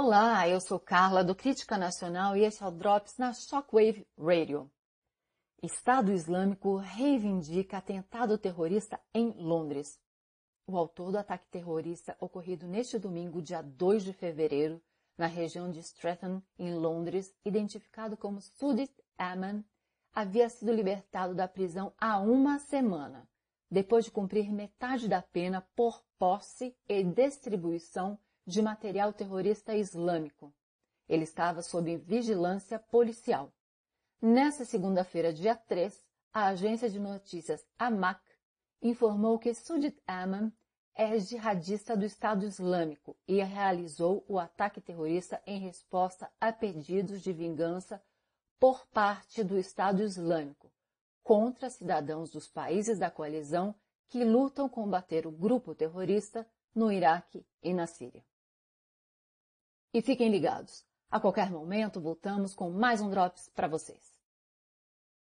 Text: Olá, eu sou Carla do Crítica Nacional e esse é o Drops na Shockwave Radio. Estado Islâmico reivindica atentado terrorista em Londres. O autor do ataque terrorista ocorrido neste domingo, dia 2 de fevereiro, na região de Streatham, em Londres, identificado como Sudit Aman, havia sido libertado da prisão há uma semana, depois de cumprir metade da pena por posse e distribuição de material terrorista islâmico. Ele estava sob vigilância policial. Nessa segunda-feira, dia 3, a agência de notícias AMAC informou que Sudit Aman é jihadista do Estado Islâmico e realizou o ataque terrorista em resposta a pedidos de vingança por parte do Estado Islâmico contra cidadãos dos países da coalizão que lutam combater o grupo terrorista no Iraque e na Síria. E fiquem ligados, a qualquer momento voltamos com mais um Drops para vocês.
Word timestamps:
Olá, 0.00 0.48
eu 0.48 0.60
sou 0.60 0.78
Carla 0.78 1.24
do 1.24 1.34
Crítica 1.34 1.76
Nacional 1.76 2.36
e 2.36 2.44
esse 2.44 2.62
é 2.62 2.66
o 2.68 2.70
Drops 2.70 3.18
na 3.18 3.32
Shockwave 3.32 4.06
Radio. 4.16 4.70
Estado 5.60 6.12
Islâmico 6.12 6.76
reivindica 6.76 7.78
atentado 7.78 8.38
terrorista 8.38 9.00
em 9.12 9.30
Londres. 9.36 10.00
O 10.68 10.78
autor 10.78 11.10
do 11.10 11.18
ataque 11.18 11.48
terrorista 11.50 12.16
ocorrido 12.20 12.68
neste 12.68 12.96
domingo, 12.96 13.42
dia 13.42 13.60
2 13.60 14.04
de 14.04 14.12
fevereiro, 14.12 14.80
na 15.18 15.26
região 15.26 15.68
de 15.68 15.80
Streatham, 15.80 16.40
em 16.56 16.72
Londres, 16.76 17.34
identificado 17.44 18.16
como 18.16 18.40
Sudit 18.40 18.94
Aman, 19.18 19.64
havia 20.14 20.48
sido 20.48 20.72
libertado 20.72 21.34
da 21.34 21.48
prisão 21.48 21.92
há 21.98 22.20
uma 22.20 22.60
semana, 22.60 23.28
depois 23.68 24.04
de 24.04 24.12
cumprir 24.12 24.52
metade 24.52 25.08
da 25.08 25.20
pena 25.20 25.60
por 25.74 26.00
posse 26.16 26.72
e 26.88 27.02
distribuição 27.02 28.16
de 28.48 28.62
material 28.62 29.12
terrorista 29.12 29.76
islâmico. 29.76 30.50
Ele 31.06 31.24
estava 31.24 31.60
sob 31.60 31.98
vigilância 31.98 32.78
policial. 32.78 33.52
Nessa 34.22 34.64
segunda-feira, 34.64 35.34
dia 35.34 35.54
3, 35.54 36.02
a 36.32 36.46
agência 36.46 36.88
de 36.88 36.98
notícias 36.98 37.62
AMAC 37.78 38.20
informou 38.80 39.38
que 39.38 39.52
Sudit 39.52 40.00
Aman 40.06 40.50
é 40.94 41.18
jihadista 41.18 41.94
do 41.94 42.06
Estado 42.06 42.46
Islâmico 42.46 43.14
e 43.28 43.42
realizou 43.42 44.24
o 44.26 44.38
ataque 44.38 44.80
terrorista 44.80 45.42
em 45.46 45.60
resposta 45.60 46.30
a 46.40 46.50
pedidos 46.50 47.20
de 47.20 47.34
vingança 47.34 48.02
por 48.58 48.86
parte 48.86 49.44
do 49.44 49.58
Estado 49.58 50.02
Islâmico 50.02 50.72
contra 51.22 51.68
cidadãos 51.68 52.30
dos 52.30 52.48
países 52.48 52.98
da 52.98 53.10
coalizão 53.10 53.74
que 54.08 54.24
lutam 54.24 54.70
combater 54.70 55.26
o 55.26 55.30
grupo 55.30 55.74
terrorista 55.74 56.46
no 56.74 56.90
Iraque 56.90 57.44
e 57.62 57.74
na 57.74 57.86
Síria. 57.86 58.24
E 59.98 60.00
fiquem 60.00 60.28
ligados, 60.30 60.86
a 61.10 61.18
qualquer 61.18 61.50
momento 61.50 62.00
voltamos 62.00 62.54
com 62.54 62.70
mais 62.70 63.00
um 63.00 63.10
Drops 63.10 63.50
para 63.52 63.66
vocês. 63.66 64.17